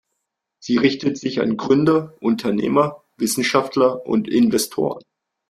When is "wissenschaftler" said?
3.17-4.03